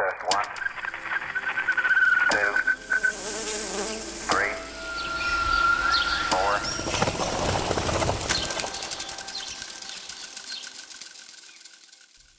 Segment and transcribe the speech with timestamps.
[0.00, 0.46] Test one,
[2.30, 2.52] two,
[4.30, 4.52] three,
[6.30, 6.52] four.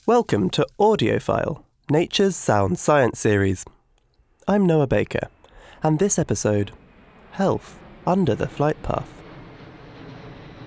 [0.07, 3.63] Welcome to Audiofile, Nature's Sound Science series.
[4.47, 5.27] I'm Noah Baker,
[5.83, 6.71] and this episode
[7.33, 9.07] Health Under the Flight Path.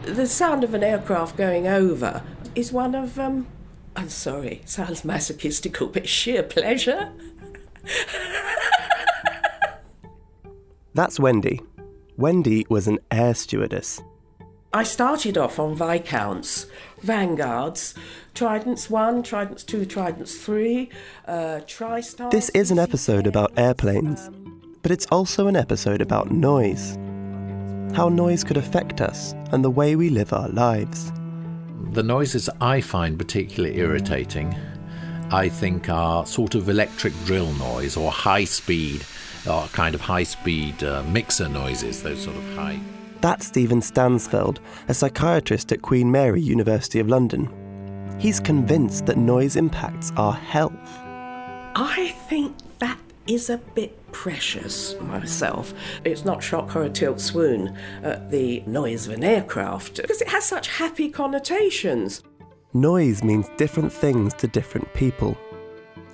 [0.02, 2.22] The sound of an aircraft going over
[2.54, 3.48] is one of, um,
[3.96, 7.12] I'm sorry, sounds masochistical, but sheer pleasure.
[10.95, 11.60] That's Wendy.
[12.16, 14.00] Wendy was an air stewardess.
[14.72, 16.66] I started off on Viscounts,
[17.00, 17.95] Vanguards,
[18.34, 20.91] Tridents 1, Tridents 2, Tridents 3,
[21.28, 21.33] uh,
[21.66, 22.30] TriStar.
[22.30, 24.30] This is an episode about airplanes,
[24.83, 26.97] but it's also an episode about noise.
[27.95, 31.12] How noise could affect us and the way we live our lives.
[31.93, 34.55] The noises I find particularly irritating,
[35.30, 39.05] I think, are sort of electric drill noise or high speed,
[39.48, 42.81] or kind of high speed uh, mixer noises, those sort of high.
[43.20, 44.58] That's Stephen Stansfeld,
[44.89, 47.48] a psychiatrist at Queen Mary University of London.
[48.19, 51.01] He's convinced that noise impacts our health.
[51.77, 55.75] I think that is a bit precious myself.
[56.05, 60.45] It's not shock, horror, tilt, swoon at the noise of an aircraft because it has
[60.45, 62.23] such happy connotations.
[62.73, 65.37] Noise means different things to different people.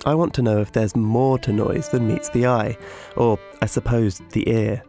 [0.03, 2.75] I want to know if there's more to noise than meets the eye,
[3.15, 4.83] or, I suppose, the ear.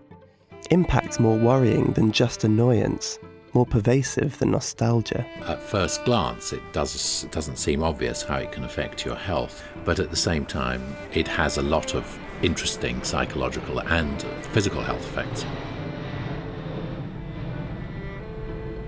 [0.71, 3.19] Impact's more worrying than just annoyance,
[3.53, 5.27] more pervasive than nostalgia.
[5.47, 9.63] At first glance, it, does, it doesn't seem obvious how it can affect your health,
[9.85, 15.05] but at the same time, it has a lot of interesting psychological and physical health
[15.07, 15.45] effects.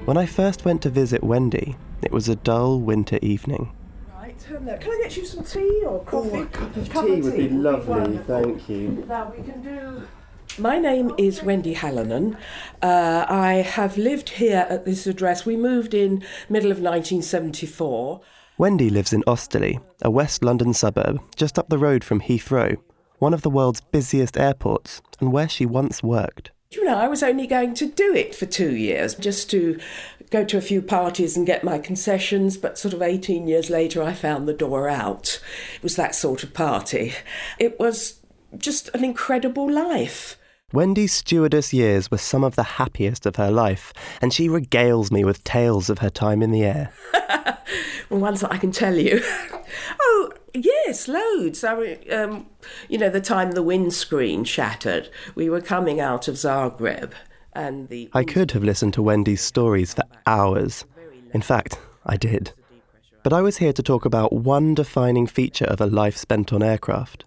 [0.05, 3.73] When I first went to visit Wendy, it was a dull winter evening.
[4.15, 4.67] Right, turn.
[4.67, 6.31] Can I get you some tea or coffee?
[6.35, 8.43] Oh, a cup of tea would be lovely, wonderful.
[8.43, 9.05] thank you.
[9.09, 10.07] Now we can do.
[10.59, 12.37] My name is Wendy Hallinan.
[12.83, 15.47] Uh, I have lived here at this address.
[15.47, 18.21] We moved in middle of 1974.
[18.57, 22.77] Wendy lives in Osterley, a West London suburb just up the road from Heathrow,
[23.25, 26.51] one of the world's busiest airports, and where she once worked.
[26.71, 29.81] You know, I was only going to do it for two years just to
[30.29, 34.03] go to a few parties and get my concessions, but sort of 18 years later,
[34.03, 35.41] I found the door out.
[35.77, 37.15] It was that sort of party.
[37.59, 38.21] It was
[38.59, 40.37] just an incredible life.
[40.75, 45.25] Wendy's stewardess years were some of the happiest of her life, and she regales me
[45.25, 46.93] with tales of her time in the air.
[48.11, 49.21] Well, ones that I can tell you.
[50.01, 51.65] oh, yes, loads.
[51.65, 52.47] I mean, um,
[52.89, 57.13] you know, the time the windscreen shattered, we were coming out of Zagreb,
[57.53, 58.09] and the.
[58.13, 60.85] I could have listened to Wendy's stories for hours.
[61.33, 62.53] In fact, I did.
[63.23, 66.63] But I was here to talk about one defining feature of a life spent on
[66.63, 67.25] aircraft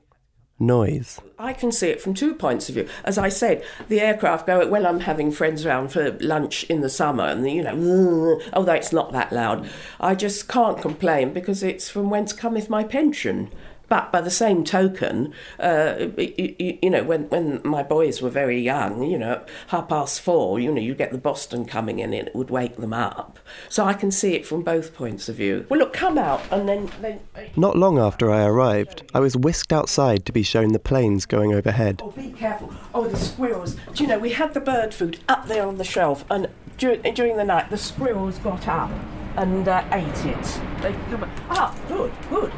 [0.60, 1.20] noise.
[1.38, 2.88] I can see it from two points of view.
[3.04, 6.90] As I said, the aircraft go, well, I'm having friends around for lunch in the
[6.90, 9.70] summer, and, you know, although it's not that loud,
[10.00, 13.50] I just can't complain because it's from whence cometh my pension.
[13.90, 18.60] But by the same token, uh, you, you know, when, when my boys were very
[18.60, 22.28] young, you know, half past four, you know, you get the Boston coming in and
[22.28, 23.40] it would wake them up.
[23.70, 25.66] So I can see it from both points of view.
[25.70, 26.92] Well, look, come out and then.
[27.02, 27.20] then
[27.56, 31.54] Not long after I arrived, I was whisked outside to be shown the planes going
[31.54, 32.02] overhead.
[32.04, 32.74] Oh, be careful.
[32.94, 33.76] Oh, the squirrels.
[33.94, 36.98] Do you know, we had the bird food up there on the shelf, and dur-
[36.98, 38.92] during the night, the squirrels got up
[39.38, 40.62] and uh, ate it.
[40.82, 41.30] They come up.
[41.50, 42.52] Ah, good, good.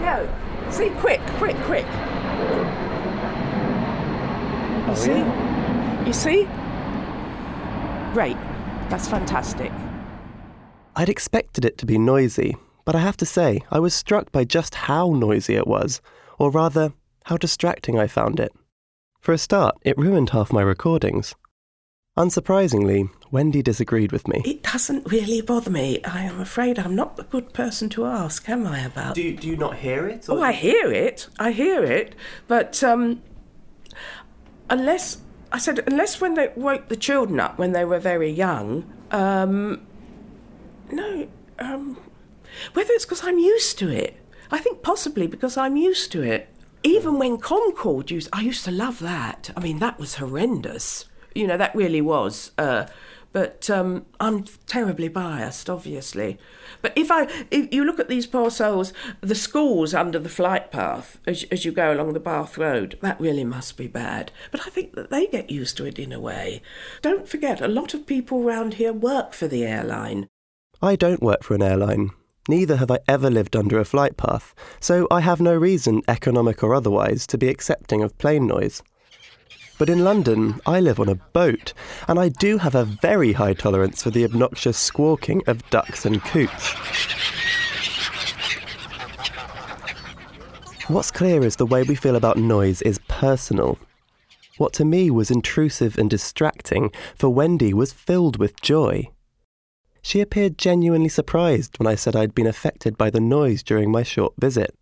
[0.00, 0.28] Go.
[0.70, 1.86] See, quick, quick, quick.
[4.86, 6.06] You oh, see?
[6.06, 6.48] You see?
[8.12, 8.36] Great.
[8.88, 9.70] That's fantastic.
[10.96, 14.44] I'd expected it to be noisy, but I have to say, I was struck by
[14.44, 16.00] just how noisy it was,
[16.38, 16.92] or rather,
[17.24, 18.52] how distracting I found it.
[19.20, 21.34] For a start, it ruined half my recordings.
[22.18, 24.42] Unsurprisingly, Wendy disagreed with me.
[24.44, 26.02] It doesn't really bother me.
[26.02, 29.46] I am afraid I'm not the good person to ask, am I, about you, do
[29.46, 30.26] you not hear it?
[30.28, 31.28] Oh, I hear it.
[31.38, 32.16] I hear it.
[32.48, 33.22] But um,
[34.68, 35.18] unless
[35.52, 39.86] I said unless when they woke the children up when they were very young, um,
[40.90, 41.28] no.
[41.60, 41.96] Um,
[42.72, 44.16] whether it's because I'm used to it,
[44.50, 46.48] I think possibly because I'm used to it.
[46.82, 49.50] Even when Concorde used, I used to love that.
[49.56, 51.04] I mean, that was horrendous.
[51.34, 52.52] You know, that really was.
[52.58, 52.86] Uh,
[53.32, 56.38] but um, I'm terribly biased, obviously.
[56.82, 60.72] But if I, if you look at these poor souls, the schools under the flight
[60.72, 64.32] path as, as you go along the Bath Road, that really must be bad.
[64.50, 66.60] But I think that they get used to it in a way.
[67.02, 70.26] Don't forget, a lot of people around here work for the airline.
[70.82, 72.10] I don't work for an airline,
[72.48, 76.64] Neither have I ever lived under a flight path, so I have no reason, economic
[76.64, 78.82] or otherwise, to be accepting of plane noise.
[79.80, 81.72] But in London, I live on a boat,
[82.06, 86.22] and I do have a very high tolerance for the obnoxious squawking of ducks and
[86.22, 86.74] coots.
[90.88, 93.78] What's clear is the way we feel about noise is personal.
[94.58, 99.08] What to me was intrusive and distracting, for Wendy was filled with joy.
[100.02, 104.02] She appeared genuinely surprised when I said I'd been affected by the noise during my
[104.02, 104.74] short visit.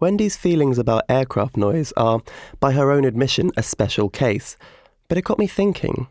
[0.00, 2.20] Wendy's feelings about aircraft noise are,
[2.60, 4.56] by her own admission, a special case,
[5.08, 6.08] but it got me thinking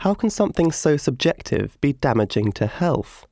[0.00, 3.26] how can something so subjective be damaging to health?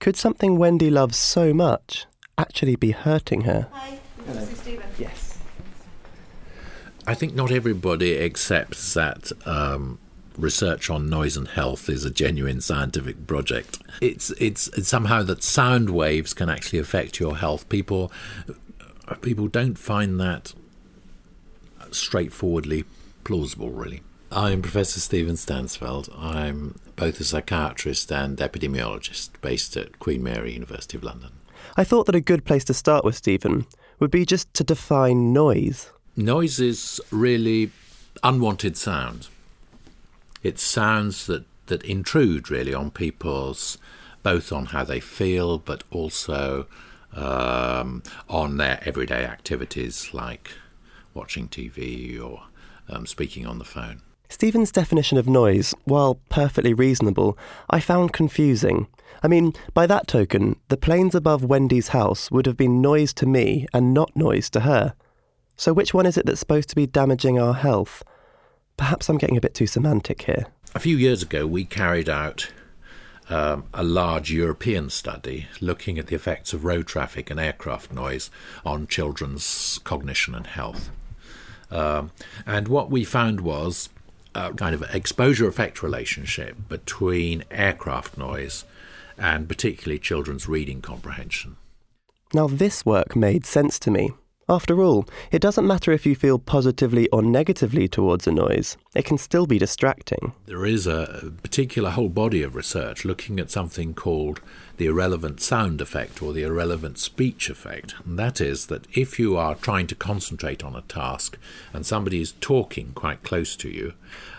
[0.00, 2.06] Could something Wendy loves so much
[2.38, 3.68] actually be hurting her?
[3.72, 4.86] Hi, this is Stephen.
[4.98, 5.38] Yes.
[7.06, 9.98] I think not everybody accepts that um,
[10.38, 13.78] research on noise and health is a genuine scientific project.
[14.00, 17.68] It's, it's it's somehow that sound waves can actually affect your health.
[17.68, 18.10] People
[19.08, 20.54] Uh, people don't find that
[21.90, 22.84] straightforwardly
[23.24, 24.02] plausible, really.
[24.30, 26.08] I'm Professor Stephen Stansfeld.
[26.18, 31.32] I'm both a psychiatrist and epidemiologist based at Queen Mary University of London.
[31.76, 33.66] I thought that a good place to start with, Stephen,
[33.98, 35.90] would be just to define noise.
[36.16, 37.70] Noise is really
[38.22, 39.28] unwanted sound.
[40.42, 43.78] It's sounds that, that intrude really on people's,
[44.22, 46.66] both on how they feel, but also
[47.14, 50.52] um, on their everyday activities like
[51.14, 52.44] watching TV or
[52.88, 54.02] um, speaking on the phone.
[54.28, 57.36] Stephen's definition of noise, while perfectly reasonable,
[57.68, 58.86] I found confusing.
[59.22, 63.26] I mean, by that token, the planes above Wendy's house would have been noise to
[63.26, 64.94] me and not noise to her.
[65.56, 68.02] So which one is it that's supposed to be damaging our health?
[68.78, 70.46] Perhaps I'm getting a bit too semantic here.
[70.74, 72.50] A few years ago, we carried out
[73.32, 78.30] um, a large European study looking at the effects of road traffic and aircraft noise
[78.64, 80.90] on children's cognition and health.
[81.70, 82.10] Um,
[82.44, 83.88] and what we found was
[84.34, 88.66] a kind of exposure effect relationship between aircraft noise
[89.16, 91.56] and particularly children's reading comprehension.
[92.34, 94.12] Now, this work made sense to me.
[94.52, 99.06] After all, it doesn't matter if you feel positively or negatively towards a noise, it
[99.06, 100.34] can still be distracting.
[100.44, 104.42] There is a particular whole body of research looking at something called
[104.76, 107.94] the irrelevant sound effect or the irrelevant speech effect.
[108.04, 111.38] And that is that if you are trying to concentrate on a task
[111.72, 113.94] and somebody is talking quite close to you,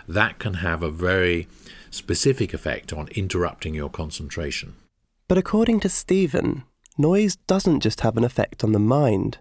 [0.06, 1.48] that can have a very
[1.90, 4.76] specific effect on interrupting your concentration.
[5.26, 6.62] But according to Stephen,
[6.96, 9.38] noise doesn't just have an effect on the mind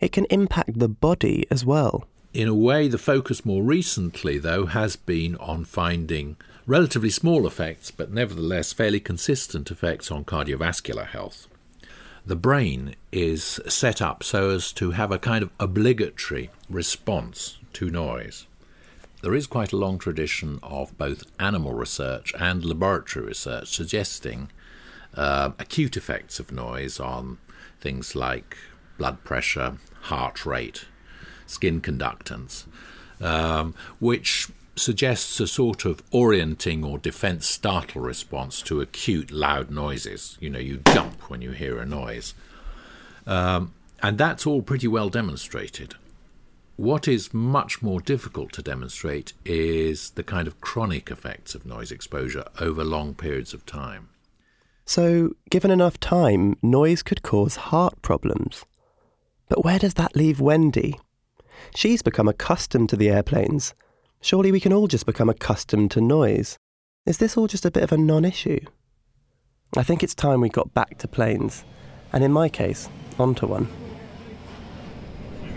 [0.00, 2.06] it can impact the body as well.
[2.32, 6.36] In a way, the focus more recently, though, has been on finding
[6.66, 11.48] relatively small effects, but nevertheless fairly consistent effects on cardiovascular health.
[12.24, 17.90] The brain is set up so as to have a kind of obligatory response to
[17.90, 18.46] noise.
[19.22, 24.50] There is quite a long tradition of both animal research and laboratory research suggesting
[25.14, 27.38] uh, acute effects of noise on
[27.80, 28.56] things like
[28.96, 30.86] blood pressure, heart rate,
[31.46, 32.64] skin conductance,
[33.20, 40.38] um, which suggests a sort of orienting or defense startle response to acute loud noises.
[40.40, 42.34] You know, you jump when you hear a noise.
[43.26, 45.94] Um, and that's all pretty well demonstrated.
[46.76, 51.92] What is much more difficult to demonstrate is the kind of chronic effects of noise
[51.92, 54.08] exposure over long periods of time.
[54.86, 58.64] So, given enough time, noise could cause heart problems.
[59.50, 60.98] But where does that leave Wendy?
[61.74, 63.74] She's become accustomed to the airplanes.
[64.22, 66.56] Surely we can all just become accustomed to noise.
[67.04, 68.60] Is this all just a bit of a non issue?
[69.76, 71.64] I think it's time we got back to planes.
[72.12, 72.88] And in my case,
[73.18, 73.68] onto one.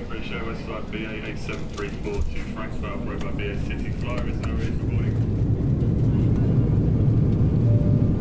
[0.07, 4.85] British Airways flight BA 8734 to Frankfurt, Robot BA City Flyer is now ready for
[4.85, 5.15] boarding.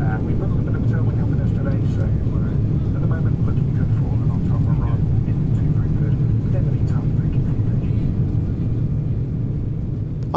[0.00, 2.02] Uh, we've got a little bit of tailwind helping us today, so
[2.32, 4.98] we're at the moment looking good for an October run
[5.28, 6.16] into Frankfurt.
[6.42, 7.62] But in the meantime, thank you for your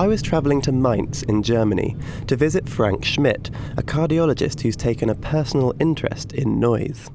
[0.05, 1.97] I was travelling to Mainz in Germany
[2.27, 7.09] to visit Frank Schmidt, a cardiologist who's taken a personal interest in noise.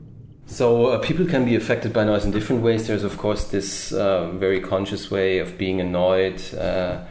[0.46, 2.88] So uh, people can be affected by noise in different ways.
[2.88, 7.04] There's of course this uh, very conscious way of being annoyed uh,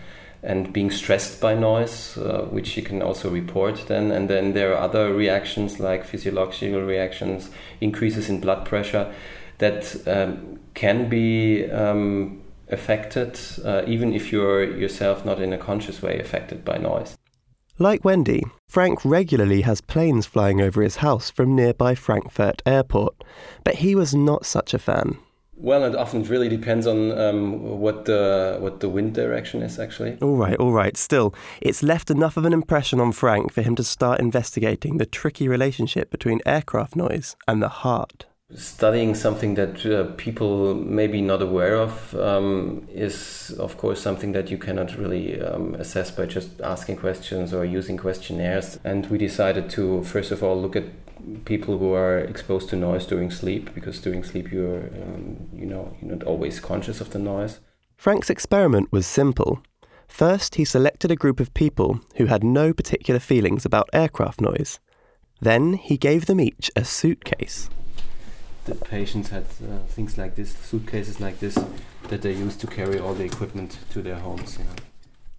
[0.43, 4.11] and being stressed by noise, uh, which you can also report then.
[4.11, 9.13] And then there are other reactions like physiological reactions, increases in blood pressure,
[9.59, 12.38] that um, can be um,
[12.71, 17.17] affected uh, even if you're yourself not in a conscious way affected by noise.
[17.81, 23.23] Like Wendy, Frank regularly has planes flying over his house from nearby Frankfurt Airport,
[23.63, 25.17] but he was not such a fan.
[25.55, 30.17] Well, it often really depends on um, what the what the wind direction is actually.
[30.21, 30.95] All right, all right.
[30.95, 35.05] Still, it's left enough of an impression on Frank for him to start investigating the
[35.05, 38.25] tricky relationship between aircraft noise and the heart.
[38.55, 44.31] Studying something that uh, people may be not aware of um, is, of course, something
[44.31, 48.79] that you cannot really um, assess by just asking questions or using questionnaires.
[48.83, 50.85] And we decided to, first of all, look at
[51.45, 55.95] people who are exposed to noise during sleep, because during sleep you're, um, you know,
[56.01, 57.59] you're not always conscious of the noise.
[57.97, 59.61] Frank's experiment was simple.
[60.07, 64.79] First, he selected a group of people who had no particular feelings about aircraft noise.
[65.39, 67.69] Then he gave them each a suitcase.
[68.69, 71.57] The patients had uh, things like this, suitcases like this,
[72.09, 74.59] that they used to carry all the equipment to their homes.
[74.59, 74.71] You know.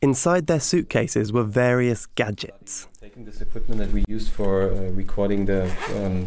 [0.02, 2.88] Inside their suitcases were various gadgets.
[3.00, 6.26] Taking this equipment that we use for uh, recording the um,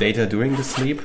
[0.00, 1.00] data during the sleep.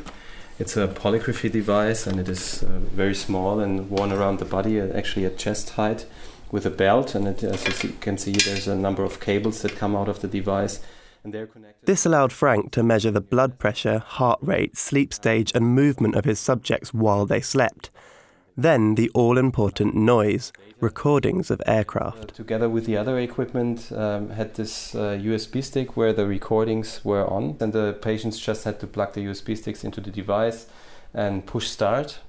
[0.57, 4.81] It's a polygraphy device and it is uh, very small and worn around the body,
[4.81, 6.07] uh, actually at chest height,
[6.49, 7.13] with a belt.
[7.13, 10.09] And it, as you see, can see, there's a number of cables that come out
[10.09, 10.79] of the device.
[11.25, 11.87] And they're connected.
[11.87, 16.23] This allowed Frank to measure the blood pressure, heart rate, sleep stage, and movement of
[16.23, 17.89] his subjects while they slept.
[18.55, 22.35] Then the all important noise, recordings of aircraft.
[22.35, 27.27] together with the other equipment, um, had this uh, USB stick where the recordings were
[27.27, 30.67] on, and the patients just had to plug the USB sticks into the device
[31.15, 32.19] and push start.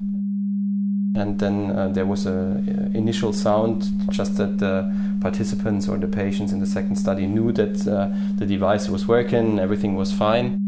[1.16, 6.06] And then uh, there was a uh, initial sound, just that the participants or the
[6.06, 10.58] patients in the second study knew that uh, the device was working, everything was fine.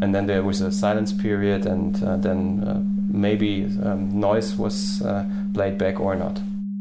[0.00, 5.02] And then there was a silence period, and uh, then uh, maybe um, noise was
[5.02, 5.24] uh,
[5.54, 6.40] played back or not.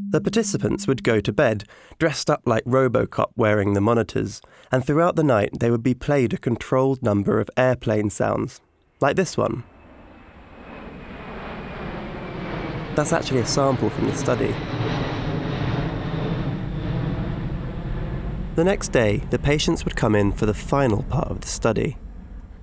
[0.09, 1.63] The participants would go to bed,
[1.99, 4.41] dressed up like Robocop wearing the monitors,
[4.71, 8.61] and throughout the night they would be played a controlled number of airplane sounds,
[8.99, 9.63] like this one.
[12.97, 14.55] That's actually a sample from the study.
[18.55, 21.97] The next day, the patients would come in for the final part of the study.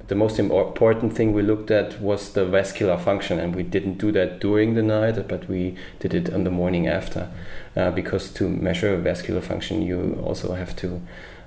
[0.09, 4.11] The most important thing we looked at was the vascular function, and we didn't do
[4.11, 7.31] that during the night, but we did it on the morning after.
[7.77, 11.01] Uh, because to measure vascular function, you also have to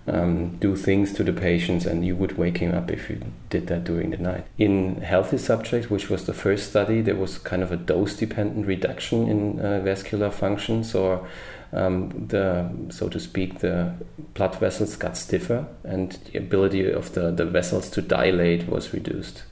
[0.07, 3.67] um, do things to the patients, and you would wake him up if you did
[3.67, 4.45] that during the night.
[4.57, 8.67] In healthy subjects, which was the first study, there was kind of a dose dependent
[8.67, 10.83] reduction in uh, vascular function.
[10.83, 11.27] So
[11.73, 13.93] um, the so to speak the
[14.33, 19.43] blood vessels got stiffer and the ability of the, the vessels to dilate was reduced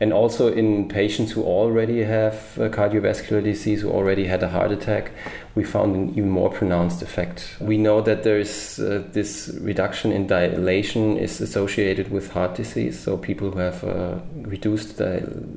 [0.00, 5.12] and also in patients who already have cardiovascular disease who already had a heart attack
[5.54, 7.56] we found an even more pronounced effect.
[7.60, 12.98] We know that there's uh, this reduction in dilation is associated with heart disease.
[12.98, 14.96] So people who have uh, reduced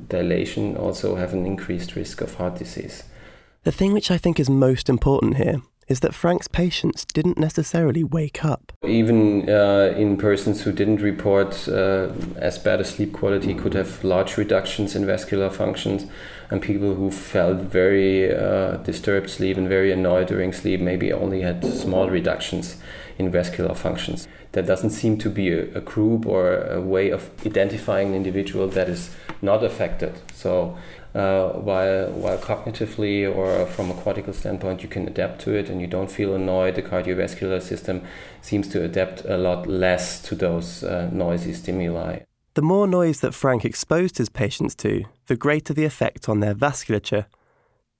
[0.08, 3.04] dilation also have an increased risk of heart disease.
[3.62, 8.02] The thing which i think is most important here is that Frank's patients didn't necessarily
[8.02, 8.72] wake up.
[8.84, 14.02] Even uh, in persons who didn't report uh, as bad a sleep quality could have
[14.04, 16.06] large reductions in vascular functions,
[16.50, 21.40] and people who felt very uh, disturbed sleep and very annoyed during sleep maybe only
[21.42, 22.76] had small reductions
[23.18, 24.28] in vascular functions.
[24.52, 28.68] There doesn't seem to be a, a group or a way of identifying an individual
[28.68, 29.10] that is
[29.42, 30.14] not affected.
[30.32, 30.76] So
[31.14, 35.80] uh, while while cognitively or from a cortical standpoint you can adapt to it and
[35.80, 38.02] you don't feel annoyed, the cardiovascular system
[38.42, 42.18] seems to adapt a lot less to those uh, noisy stimuli.
[42.54, 46.54] The more noise that Frank exposed his patients to, the greater the effect on their
[46.54, 47.26] vasculature,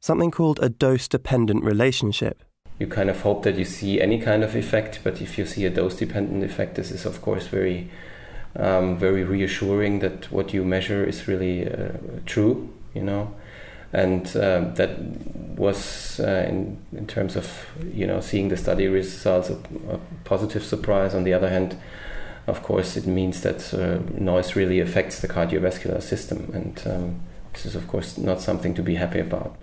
[0.00, 2.42] something called a dose dependent relationship.
[2.78, 5.64] You kind of hope that you see any kind of effect, but if you see
[5.64, 7.90] a dose dependent effect, this is of course very,
[8.56, 11.92] um, very reassuring that what you measure is really uh,
[12.26, 13.34] true you know?
[13.92, 14.98] And uh, that
[15.56, 19.54] was uh, in, in terms of you know seeing the study results a,
[19.88, 21.14] a, positive surprise.
[21.14, 21.78] On the other hand
[22.48, 26.50] of course it means that uh, noise really affects the cardiovascular system.
[26.52, 27.20] And um,
[27.52, 29.56] this is of course not something to be happy about.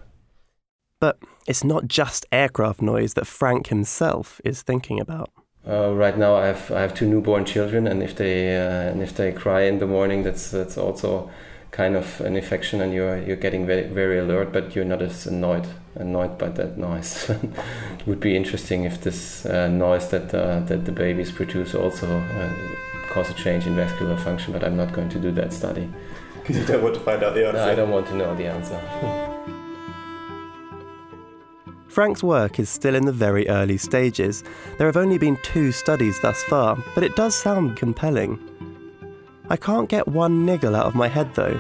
[1.02, 5.30] But it's not just aircraft noise that frank himself is thinking about.
[5.68, 9.02] Uh, right now, I have I have two newborn children, and if they uh, and
[9.02, 11.30] if they cry in the morning, that's that's also
[11.82, 15.28] kind of an infection and you're you're getting very very alert, but you're not as
[15.34, 17.12] annoyed annoyed by that noise.
[17.30, 17.40] it
[18.08, 22.08] would be interesting if this uh, noise that uh, that the babies produce also
[22.42, 22.52] uh,
[23.14, 25.88] cause a change in vascular function, but I'm not going to do that study.
[26.42, 27.66] Because you don't want to find out the answer.
[27.66, 28.78] No, I don't want to know the answer.
[31.98, 34.44] Frank's work is still in the very early stages.
[34.78, 38.40] There have only been two studies thus far, but it does sound compelling.
[39.52, 41.60] I can't get one niggle out of my head though.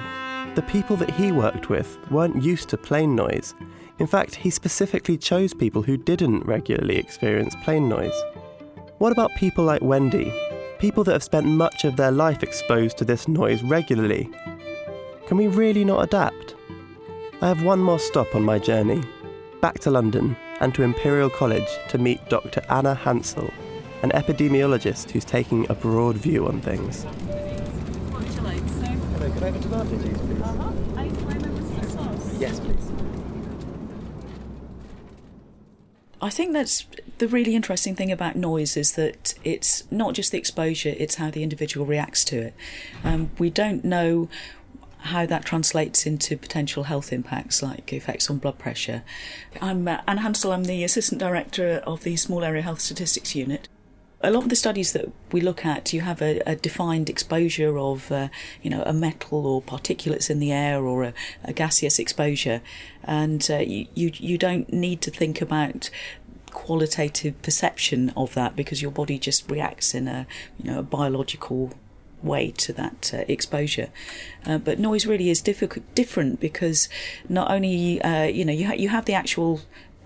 [0.55, 3.53] The people that he worked with weren't used to plane noise.
[3.99, 8.13] In fact, he specifically chose people who didn't regularly experience plane noise.
[8.99, 10.31] What about people like Wendy?
[10.79, 14.29] People that have spent much of their life exposed to this noise regularly.
[15.27, 16.55] Can we really not adapt?
[17.41, 19.03] I have one more stop on my journey
[19.59, 22.61] back to London and to Imperial College to meet Dr.
[22.69, 23.51] Anna Hansell,
[24.01, 27.05] an epidemiologist who's taking a broad view on things.
[29.41, 32.39] Hello, could I have a tomato juice, please?
[32.39, 32.91] Yes, please.
[36.21, 36.85] I think that's
[37.17, 41.31] the really interesting thing about noise is that it's not just the exposure, it's how
[41.31, 42.53] the individual reacts to it.
[43.03, 44.29] Um, we don't know
[44.99, 49.01] how that translates into potential health impacts like effects on blood pressure.
[49.59, 53.67] I'm uh, Anne Hansell, I'm the Assistant Director of the Small Area Health Statistics Unit.
[54.23, 57.77] A lot of the studies that we look at, you have a, a defined exposure
[57.77, 58.27] of, uh,
[58.61, 61.13] you know, a metal or particulates in the air or a,
[61.43, 62.61] a gaseous exposure,
[63.03, 65.89] and uh, you, you don't need to think about
[66.51, 71.73] qualitative perception of that because your body just reacts in a you know a biological
[72.21, 73.89] way to that uh, exposure.
[74.45, 76.87] Uh, but noise really is difficult, different because
[77.27, 79.61] not only uh, you know you ha- you have the actual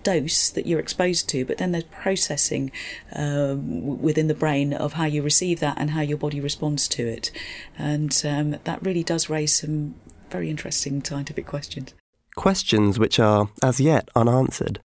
[0.06, 2.70] dose that you're exposed to, but then there's processing
[3.12, 7.04] um, within the brain of how you receive that and how your body responds to
[7.04, 7.32] it,
[7.76, 9.96] and um, that really does raise some
[10.30, 11.92] very interesting scientific questions.
[12.36, 14.78] Questions which are, as yet, unanswered.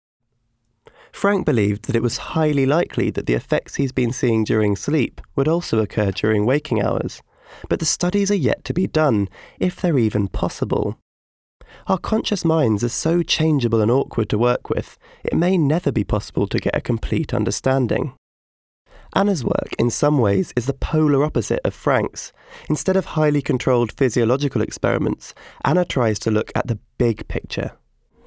[1.12, 5.20] Frank believed that it was highly likely that the effects he's been seeing during sleep
[5.36, 7.22] would also occur during waking hours,
[7.68, 9.28] but the studies are yet to be done,
[9.60, 10.98] if they're even possible.
[11.90, 16.04] Our conscious minds are so changeable and awkward to work with, it may never be
[16.04, 18.14] possible to get a complete understanding.
[19.16, 22.32] Anna's work, in some ways, is the polar opposite of Frank's.
[22.70, 25.34] Instead of highly controlled physiological experiments,
[25.66, 27.72] Anna tries to look at the big picture.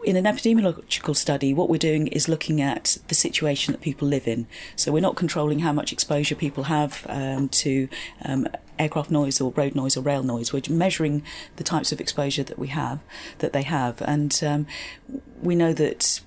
[0.05, 4.27] In an epidemiological study, what we're doing is looking at the situation that people live
[4.27, 4.49] in.
[4.75, 7.89] So we're not controlling how much exposure people have um, to
[8.25, 8.49] um,
[8.81, 10.53] aircraft noise or road noise or rail noise.
[10.53, 11.23] We're measuring
[11.55, 12.99] the types of exposure that we have,
[13.39, 14.67] that they have, and um,
[15.41, 16.21] we know that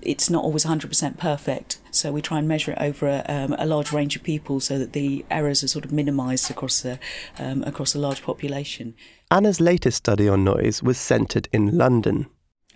[0.00, 1.80] it's not always 100% perfect.
[1.90, 4.78] So we try and measure it over a, um, a large range of people so
[4.78, 7.00] that the errors are sort of minimised across a,
[7.36, 8.94] um, across a large population.
[9.28, 12.26] Anna's latest study on noise was centred in London.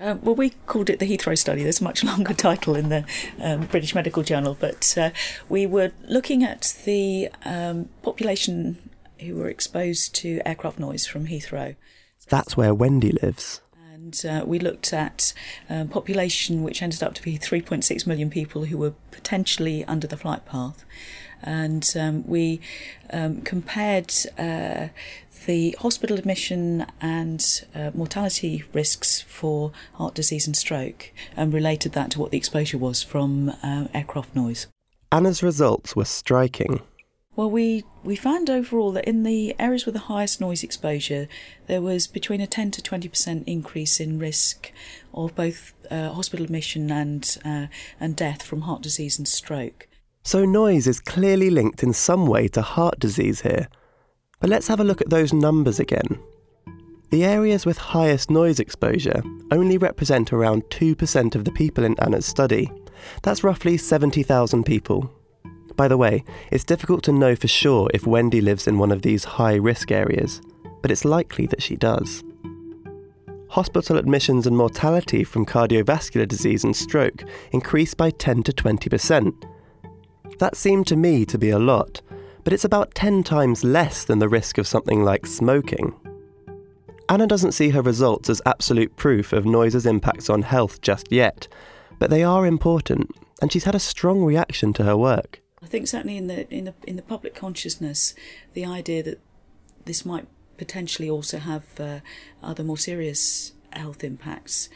[0.00, 1.62] Uh, well, we called it the Heathrow study.
[1.62, 3.04] There's a much longer title in the
[3.40, 5.10] um, British Medical Journal, but uh,
[5.48, 11.76] we were looking at the um, population who were exposed to aircraft noise from Heathrow.
[12.28, 13.60] That's where Wendy lives.
[13.92, 15.34] And uh, we looked at
[15.68, 20.16] um, population which ended up to be 3.6 million people who were potentially under the
[20.16, 20.84] flight path.
[21.42, 22.60] And um, we
[23.10, 24.88] um, compared uh,
[25.46, 32.10] the hospital admission and uh, mortality risks for heart disease and stroke and related that
[32.12, 34.66] to what the exposure was from uh, aircraft noise.
[35.10, 36.80] Anna's results were striking.
[37.34, 41.28] Well, we, we found overall that in the areas with the highest noise exposure,
[41.66, 44.70] there was between a 10 to 20% increase in risk
[45.14, 47.66] of both uh, hospital admission and, uh,
[47.98, 49.88] and death from heart disease and stroke.
[50.24, 53.68] So, noise is clearly linked in some way to heart disease here.
[54.42, 56.18] But let's have a look at those numbers again.
[57.10, 62.26] The areas with highest noise exposure only represent around 2% of the people in Anna's
[62.26, 62.68] study.
[63.22, 65.14] That's roughly 70,000 people.
[65.76, 69.02] By the way, it's difficult to know for sure if Wendy lives in one of
[69.02, 70.42] these high risk areas,
[70.82, 72.24] but it's likely that she does.
[73.50, 79.44] Hospital admissions and mortality from cardiovascular disease and stroke increased by 10 to 20%.
[80.40, 82.02] That seemed to me to be a lot,
[82.44, 85.94] but it's about 10 times less than the risk of something like smoking.
[87.08, 91.48] Anna doesn't see her results as absolute proof of noise's impacts on health just yet,
[91.98, 95.40] but they are important, and she's had a strong reaction to her work.
[95.62, 98.14] I think certainly in the in the in the public consciousness,
[98.54, 99.20] the idea that
[99.84, 100.26] this might
[100.56, 102.00] potentially also have uh,
[102.42, 104.68] other more serious health impacts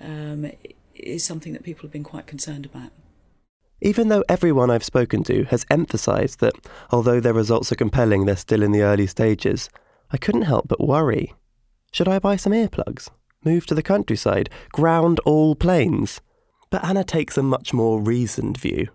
[0.00, 0.50] um,
[0.94, 2.90] is something that people have been quite concerned about.
[3.84, 6.54] Even though everyone I've spoken to has emphasised that
[6.90, 9.68] although their results are compelling, they're still in the early stages,
[10.10, 11.34] I couldn't help but worry.
[11.92, 13.10] Should I buy some earplugs?
[13.44, 14.48] Move to the countryside?
[14.72, 16.22] Ground all planes?
[16.70, 18.88] But Anna takes a much more reasoned view.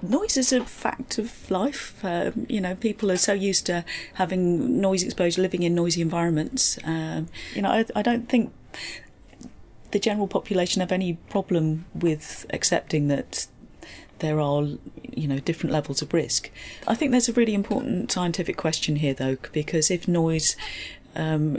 [0.00, 2.04] Noise is a fact of life.
[2.04, 6.78] Um, you know, people are so used to having noise exposure, living in noisy environments.
[6.84, 8.52] Um, you know, I, I don't think
[9.90, 13.48] the general population have any problem with accepting that
[14.20, 14.62] there are
[15.02, 16.50] you know different levels of risk
[16.86, 20.56] i think there's a really important scientific question here though because if noise
[21.14, 21.58] um,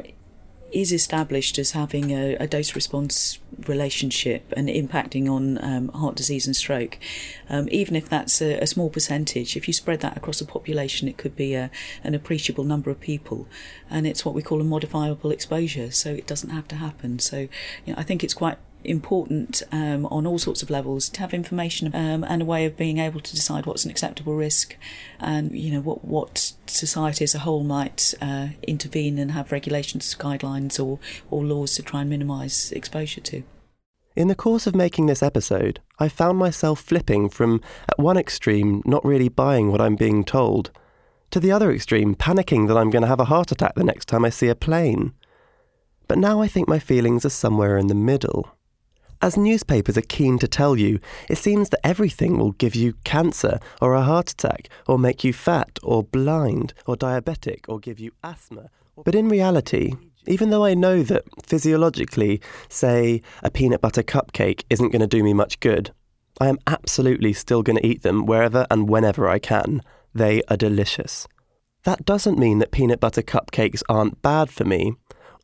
[0.72, 6.46] is established as having a, a dose response relationship and impacting on um, heart disease
[6.46, 6.98] and stroke.
[7.50, 11.08] Um, even if that's a, a, small percentage, if you spread that across a population,
[11.08, 11.72] it could be a,
[12.04, 13.48] an appreciable number of people.
[13.90, 17.20] And it's what we call a modifiable exposure, so it doesn't have to happen.
[17.20, 17.48] So
[17.86, 21.34] you know, I think it's quite important um, on all sorts of levels to have
[21.34, 24.78] information um, and a way of being able to decide what's an acceptable risk
[25.20, 30.16] and you know what what society as a whole might uh, intervene and have regulations
[30.16, 33.44] guidelines or, or laws to try and minimise exposure to.
[34.16, 38.82] In the course of making this episode, I found myself flipping from, at one extreme,
[38.84, 40.72] not really buying what I'm being told,
[41.30, 44.08] to the other extreme, panicking that I'm going to have a heart attack the next
[44.08, 45.14] time I see a plane.
[46.08, 48.57] But now I think my feelings are somewhere in the middle.
[49.22, 53.60] As newspapers are keen to tell you, it seems that everything will give you cancer
[53.82, 58.12] or a heart attack or make you fat or blind or diabetic or give you
[58.24, 58.70] asthma.
[59.04, 59.94] But in reality,
[60.28, 65.24] even though I know that physiologically, say, a peanut butter cupcake isn't going to do
[65.24, 65.92] me much good,
[66.40, 69.82] I am absolutely still going to eat them wherever and whenever I can.
[70.14, 71.28] They are delicious.
[71.84, 74.94] That doesn't mean that peanut butter cupcakes aren't bad for me,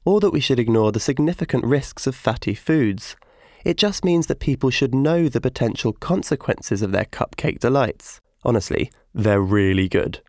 [0.05, 3.15] or that we should ignore the significant risks of fatty foods.
[3.63, 8.19] It just means that people should know the potential consequences of their cupcake delights.
[8.43, 10.19] Honestly, they're really good.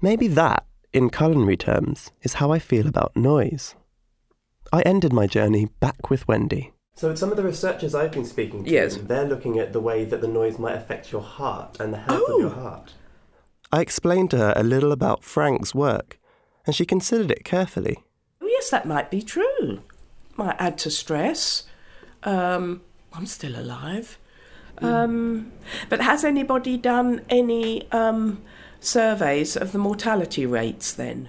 [0.00, 3.74] Maybe that, in culinary terms, is how I feel about noise.
[4.72, 6.72] I ended my journey back with Wendy.
[6.94, 8.96] So some of the researchers I've been speaking to, Yes.
[8.96, 12.22] they're looking at the way that the noise might affect your heart and the health
[12.28, 12.34] Oh.
[12.34, 12.94] of your heart.
[13.72, 16.18] I explained to her a little about Frank's work,
[16.66, 17.96] and she considered it carefully.
[18.40, 19.80] Oh, yes, that might be true.
[20.36, 21.64] Might add to stress.
[22.24, 22.82] Um,
[23.12, 24.18] I'm still alive.
[24.78, 25.52] Um,
[25.88, 28.42] but has anybody done any um,
[28.80, 31.28] surveys of the mortality rates then?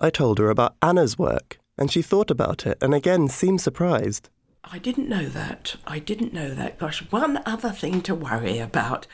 [0.00, 4.28] I told her about Anna's work, and she thought about it and again seemed surprised.
[4.64, 5.76] I didn't know that.
[5.86, 6.78] I didn't know that.
[6.78, 9.06] Gosh, one other thing to worry about.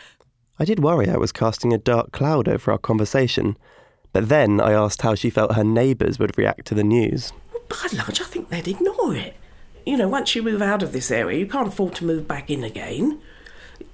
[0.58, 3.56] I did worry I was casting a dark cloud over our conversation,
[4.12, 7.32] but then I asked how she felt her neighbours would react to the news.
[7.52, 9.36] Well, by and large, I think they'd ignore it.
[9.84, 12.50] You know, once you move out of this area, you can't afford to move back
[12.50, 13.20] in again.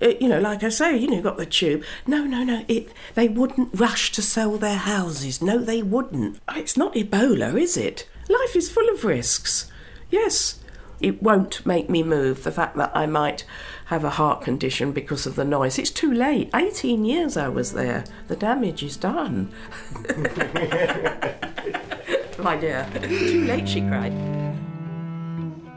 [0.00, 1.82] Uh, you know, like I say, you know, you've got the tube.
[2.06, 2.64] No, no, no.
[2.68, 2.92] It.
[3.14, 5.42] They wouldn't rush to sell their houses.
[5.42, 6.38] No, they wouldn't.
[6.54, 8.08] It's not Ebola, is it?
[8.28, 9.70] Life is full of risks.
[10.10, 10.60] Yes,
[11.00, 12.44] it won't make me move.
[12.44, 13.44] The fact that I might
[13.86, 15.78] have a heart condition because of the noise.
[15.78, 16.50] It's too late.
[16.54, 18.04] 18 years I was there.
[18.28, 19.52] The damage is done.
[22.38, 22.88] My dear.
[23.02, 24.39] Too late, she cried.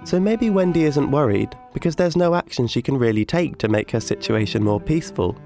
[0.05, 3.89] So maybe Wendy isn't worried because there's no action she can really take to make
[3.91, 5.37] her situation more peaceful.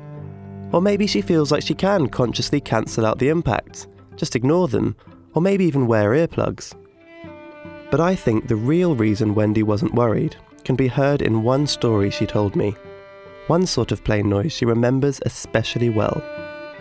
[0.72, 4.96] Or maybe she feels like she can consciously cancel out the impacts, just ignore them,
[5.34, 6.74] or maybe even wear earplugs.
[7.92, 12.10] But I think the real reason Wendy wasn't worried can be heard in one story
[12.10, 12.76] she told me.
[13.46, 16.22] One sort of plane noise she remembers especially well.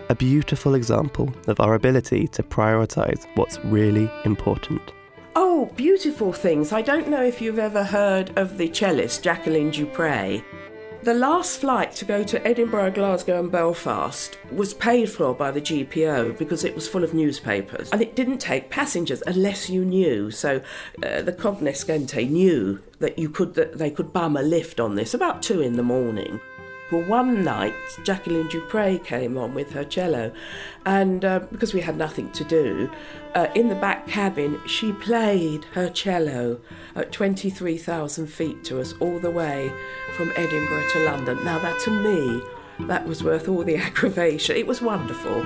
[0.08, 4.92] A beautiful example of our ability to prioritise what's really important.
[5.38, 6.72] Oh, beautiful things.
[6.72, 10.42] I don't know if you've ever heard of the cellist Jacqueline du Pré.
[11.02, 15.60] The last flight to go to Edinburgh, Glasgow, and Belfast was paid for by the
[15.60, 17.90] GPO because it was full of newspapers.
[17.90, 20.30] And it didn't take passengers unless you knew.
[20.30, 20.62] So
[21.04, 25.12] uh, the cognoscente knew that you could that they could bum a lift on this
[25.12, 26.40] about two in the morning.
[26.92, 30.32] Well, one night, Jacqueline du Pré came on with her cello,
[30.84, 32.88] and uh, because we had nothing to do,
[33.34, 36.60] uh, in the back cabin, she played her cello
[36.94, 39.72] at 23,000 feet to us all the way
[40.16, 41.44] from Edinburgh to London.
[41.44, 42.40] Now, that to me,
[42.86, 44.56] that was worth all the aggravation.
[44.56, 45.44] It was wonderful.